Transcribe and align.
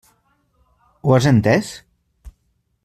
Ho 1.03 1.13
has 1.17 1.29
entès? 1.33 1.71